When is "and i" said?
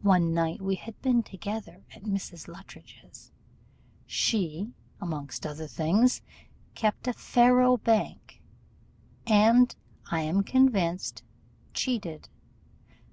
9.24-10.22